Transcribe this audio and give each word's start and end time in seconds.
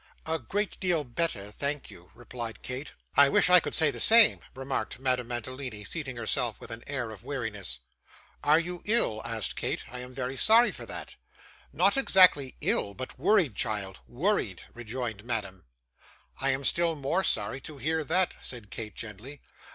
'A 0.25 0.39
great 0.39 0.79
deal 0.79 1.03
better, 1.03 1.51
thank 1.51 1.91
you,' 1.91 2.09
replied 2.15 2.63
Kate. 2.63 2.93
'I 3.15 3.29
wish 3.29 3.51
I 3.51 3.59
could 3.59 3.75
say 3.75 3.91
the 3.91 3.99
same,' 3.99 4.39
remarked 4.55 4.97
Madame 4.97 5.27
Mantalini, 5.27 5.83
seating 5.83 6.15
herself 6.17 6.59
with 6.59 6.71
an 6.71 6.83
air 6.87 7.11
of 7.11 7.23
weariness. 7.23 7.77
'Are 8.43 8.57
you 8.59 8.81
ill?' 8.85 9.21
asked 9.23 9.55
Kate. 9.55 9.83
'I 9.91 9.99
am 9.99 10.13
very 10.15 10.35
sorry 10.35 10.71
for 10.71 10.87
that.' 10.87 11.17
'Not 11.71 11.97
exactly 11.97 12.55
ill, 12.61 12.95
but 12.95 13.19
worried, 13.19 13.53
child 13.53 13.99
worried,' 14.07 14.63
rejoined 14.73 15.23
Madame. 15.23 15.65
'I 16.41 16.49
am 16.49 16.63
still 16.63 16.95
more 16.95 17.23
sorry 17.23 17.61
to 17.61 17.77
hear 17.77 18.03
that,' 18.03 18.37
said 18.39 18.71
Kate, 18.71 18.95
gently. 18.95 19.39